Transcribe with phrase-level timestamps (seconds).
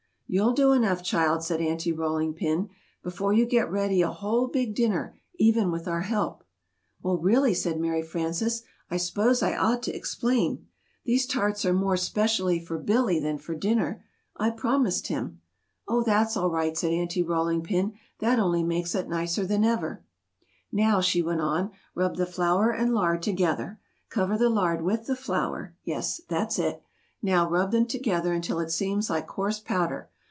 [0.33, 2.69] "You'll do enough, child," said Aunty Rolling Pin,
[3.03, 6.45] "before you get ready a whole big dinner, even with our help."
[7.03, 10.67] "Well, really," said Mary Frances, "I 'spose I ought to explain:
[11.03, 14.05] These tarts are more 'specially for Billy than for dinner.
[14.37, 15.41] I promised him"
[15.89, 20.01] "Oh, that's all right," said Aunty Rolling Pin; "that only makes it nicer than ever!"
[20.71, 21.41] [Illustration: Dumped a cup of flour into it.] "Now," she went
[21.73, 23.81] on, "rub the flour and lard together.
[24.09, 25.75] Cover the lard with the flour.
[25.83, 26.81] Yes, that's it!
[27.21, 30.07] Now, rub them together until it seems like coarse powder.